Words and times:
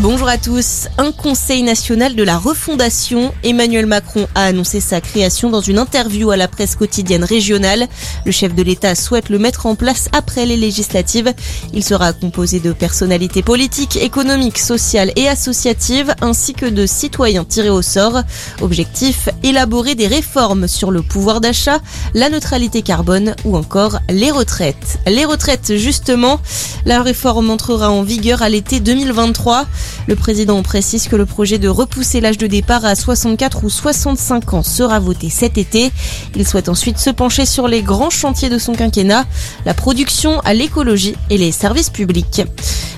Bonjour 0.00 0.28
à 0.28 0.38
tous. 0.38 0.86
Un 0.96 1.10
conseil 1.10 1.64
national 1.64 2.14
de 2.14 2.22
la 2.22 2.38
refondation. 2.38 3.34
Emmanuel 3.42 3.86
Macron 3.86 4.28
a 4.36 4.44
annoncé 4.44 4.78
sa 4.78 5.00
création 5.00 5.50
dans 5.50 5.60
une 5.60 5.76
interview 5.80 6.30
à 6.30 6.36
la 6.36 6.46
presse 6.46 6.76
quotidienne 6.76 7.24
régionale. 7.24 7.88
Le 8.24 8.30
chef 8.30 8.54
de 8.54 8.62
l'État 8.62 8.94
souhaite 8.94 9.28
le 9.28 9.40
mettre 9.40 9.66
en 9.66 9.74
place 9.74 10.08
après 10.12 10.46
les 10.46 10.56
législatives. 10.56 11.34
Il 11.72 11.82
sera 11.82 12.12
composé 12.12 12.60
de 12.60 12.72
personnalités 12.72 13.42
politiques, 13.42 13.96
économiques, 13.96 14.58
sociales 14.58 15.10
et 15.16 15.26
associatives, 15.28 16.14
ainsi 16.20 16.52
que 16.52 16.66
de 16.66 16.86
citoyens 16.86 17.44
tirés 17.44 17.68
au 17.68 17.82
sort. 17.82 18.22
Objectif, 18.60 19.28
élaborer 19.42 19.96
des 19.96 20.06
réformes 20.06 20.68
sur 20.68 20.92
le 20.92 21.02
pouvoir 21.02 21.40
d'achat, 21.40 21.80
la 22.14 22.30
neutralité 22.30 22.82
carbone 22.82 23.34
ou 23.44 23.56
encore 23.56 23.98
les 24.08 24.30
retraites. 24.30 25.00
Les 25.08 25.24
retraites, 25.24 25.74
justement, 25.76 26.40
la 26.86 27.02
réforme 27.02 27.50
entrera 27.50 27.90
en 27.90 28.04
vigueur 28.04 28.42
à 28.42 28.48
l'été 28.48 28.78
2023. 28.78 29.66
Le 30.06 30.16
président 30.16 30.62
précise 30.62 31.08
que 31.08 31.16
le 31.16 31.26
projet 31.26 31.58
de 31.58 31.68
repousser 31.68 32.20
l'âge 32.20 32.38
de 32.38 32.46
départ 32.46 32.84
à 32.84 32.94
64 32.94 33.64
ou 33.64 33.70
65 33.70 34.54
ans 34.54 34.62
sera 34.62 34.98
voté 35.00 35.30
cet 35.30 35.58
été. 35.58 35.90
Il 36.34 36.46
souhaite 36.46 36.68
ensuite 36.68 36.98
se 36.98 37.10
pencher 37.10 37.46
sur 37.46 37.68
les 37.68 37.82
grands 37.82 38.10
chantiers 38.10 38.48
de 38.48 38.58
son 38.58 38.72
quinquennat, 38.72 39.26
la 39.66 39.74
production, 39.74 40.40
à 40.40 40.54
l'écologie 40.54 41.14
et 41.30 41.38
les 41.38 41.52
services 41.52 41.90
publics. 41.90 42.42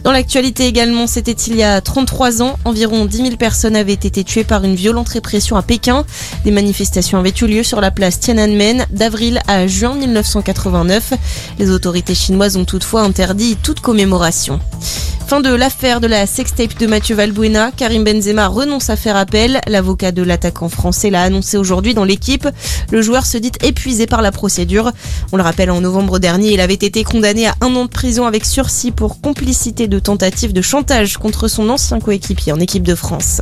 Dans 0.04 0.12
l'actualité 0.12 0.66
également, 0.66 1.06
c'était 1.06 1.32
il 1.32 1.56
y 1.56 1.62
a 1.62 1.80
33 1.80 2.42
ans, 2.42 2.58
environ 2.64 3.04
10 3.04 3.16
000 3.18 3.36
personnes 3.36 3.76
avaient 3.76 3.92
été 3.92 4.24
tuées 4.24 4.44
par 4.44 4.64
une 4.64 4.74
violente 4.74 5.10
répression 5.10 5.56
à 5.56 5.62
Pékin. 5.62 6.04
Des 6.44 6.50
manifestations 6.50 7.18
avaient 7.18 7.34
eu 7.40 7.46
lieu 7.46 7.62
sur 7.62 7.80
la 7.80 7.90
place 7.90 8.18
Tiananmen 8.18 8.86
d'avril 8.90 9.40
à 9.46 9.66
juin 9.66 9.94
1989. 9.94 11.12
Les 11.58 11.70
autorités 11.70 12.14
chinoises 12.14 12.56
ont 12.56 12.64
toutefois 12.64 13.02
interdit 13.02 13.56
toute 13.62 13.80
commémoration. 13.80 14.58
Fin 15.30 15.40
de 15.40 15.54
l'affaire 15.54 16.00
de 16.00 16.08
la 16.08 16.26
sextape 16.26 16.76
de 16.76 16.88
Mathieu 16.88 17.14
Valbuena. 17.14 17.70
Karim 17.70 18.02
Benzema 18.02 18.48
renonce 18.48 18.90
à 18.90 18.96
faire 18.96 19.14
appel. 19.14 19.60
L'avocat 19.68 20.10
de 20.10 20.24
l'attaquant 20.24 20.68
français 20.68 21.08
l'a 21.08 21.22
annoncé 21.22 21.56
aujourd'hui 21.56 21.94
dans 21.94 22.02
l'équipe. 22.02 22.48
Le 22.90 23.00
joueur 23.00 23.24
se 23.24 23.38
dit 23.38 23.52
épuisé 23.62 24.08
par 24.08 24.22
la 24.22 24.32
procédure. 24.32 24.90
On 25.30 25.36
le 25.36 25.44
rappelle, 25.44 25.70
en 25.70 25.80
novembre 25.80 26.18
dernier, 26.18 26.52
il 26.52 26.60
avait 26.60 26.74
été 26.74 27.04
condamné 27.04 27.46
à 27.46 27.54
un 27.60 27.76
an 27.76 27.84
de 27.84 27.90
prison 27.90 28.26
avec 28.26 28.44
sursis 28.44 28.90
pour 28.90 29.20
complicité 29.20 29.86
de 29.86 30.00
tentative 30.00 30.52
de 30.52 30.62
chantage 30.62 31.16
contre 31.16 31.46
son 31.46 31.70
ancien 31.70 32.00
coéquipier 32.00 32.50
en 32.50 32.58
équipe 32.58 32.82
de 32.82 32.96
France. 32.96 33.40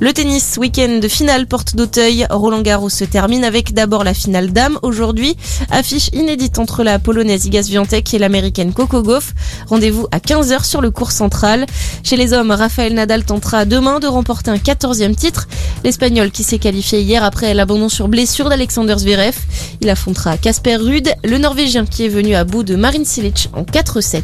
Le 0.00 0.12
tennis, 0.12 0.56
week-end 0.58 0.98
de 1.00 1.08
finale 1.08 1.46
porte 1.46 1.76
d'Auteuil. 1.76 2.26
Roland 2.30 2.62
Garros 2.62 2.88
se 2.88 3.04
termine 3.04 3.44
avec 3.44 3.74
d'abord 3.74 4.02
la 4.02 4.14
finale 4.14 4.50
dame 4.50 4.78
aujourd'hui. 4.82 5.36
Affiche 5.70 6.08
inédite 6.12 6.58
entre 6.58 6.82
la 6.82 6.98
polonaise 6.98 7.44
Iga 7.44 7.62
Swiatek 7.62 8.14
et 8.14 8.18
l'américaine 8.18 8.72
Coco 8.72 9.02
Gauff. 9.02 9.34
Rendez-vous 9.68 10.08
à 10.10 10.18
15h 10.18 10.64
sur 10.64 10.80
le 10.80 10.90
cours 10.90 11.12
Chez 12.02 12.16
les 12.16 12.32
hommes, 12.32 12.50
Rafael 12.50 12.94
Nadal 12.94 13.24
tentera 13.24 13.66
demain 13.66 14.00
de 14.00 14.06
remporter 14.06 14.50
un 14.50 14.56
14e 14.56 15.14
titre. 15.14 15.48
L'Espagnol 15.84 16.30
qui 16.30 16.42
s'est 16.42 16.58
qualifié 16.58 17.02
hier 17.02 17.22
après 17.22 17.52
l'abandon 17.52 17.90
sur 17.90 18.08
blessure 18.08 18.48
d'Alexander 18.48 18.96
Zverev. 18.96 19.36
Il 19.82 19.90
affrontera 19.90 20.38
Casper 20.38 20.76
Ruud, 20.76 21.12
le 21.22 21.38
Norvégien 21.38 21.84
qui 21.84 22.06
est 22.06 22.08
venu 22.08 22.34
à 22.34 22.44
bout 22.44 22.62
de 22.62 22.74
Marin 22.74 23.04
Cilic 23.04 23.50
en 23.52 23.64
4-7. 23.64 24.22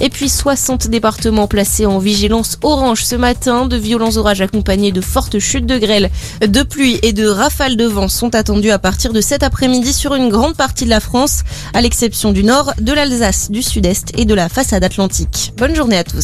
Et 0.00 0.08
puis 0.08 0.28
60 0.28 0.88
départements 0.88 1.48
placés 1.48 1.86
en 1.86 1.98
vigilance 1.98 2.58
orange 2.62 3.04
ce 3.04 3.16
matin. 3.16 3.66
De 3.66 3.76
violents 3.76 4.16
orages 4.16 4.40
accompagnés 4.40 4.92
de 4.92 5.00
fortes 5.00 5.40
chutes 5.40 5.66
de 5.66 5.78
grêle, 5.78 6.10
de 6.40 6.62
pluie 6.62 7.00
et 7.02 7.12
de 7.12 7.26
rafales 7.26 7.76
de 7.76 7.86
vent 7.86 8.08
sont 8.08 8.34
attendues 8.36 8.70
à 8.70 8.78
partir 8.78 9.12
de 9.12 9.20
cet 9.20 9.42
après-midi 9.42 9.92
sur 9.92 10.14
une 10.14 10.28
grande 10.28 10.54
partie 10.54 10.84
de 10.84 10.90
la 10.90 11.00
France, 11.00 11.42
à 11.74 11.80
l'exception 11.80 12.32
du 12.32 12.44
nord, 12.44 12.72
de 12.80 12.92
l'Alsace, 12.92 13.50
du 13.50 13.62
sud-est 13.62 14.12
et 14.16 14.24
de 14.24 14.34
la 14.34 14.48
façade 14.48 14.84
atlantique. 14.84 15.52
Bonne 15.56 15.74
journée 15.74 15.98
à 15.98 16.04
tous. 16.04 16.18